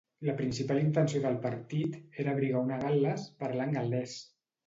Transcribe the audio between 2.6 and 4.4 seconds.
una Gal·les parlant gal·lès.